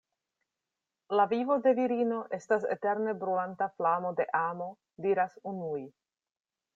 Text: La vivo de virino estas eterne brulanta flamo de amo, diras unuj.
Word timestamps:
La 1.19 1.25
vivo 1.33 1.57
de 1.67 1.73
virino 1.79 2.17
estas 2.39 2.65
eterne 2.77 3.13
brulanta 3.25 3.67
flamo 3.77 4.13
de 4.21 4.27
amo, 4.43 4.71
diras 5.07 5.37
unuj. 5.53 5.81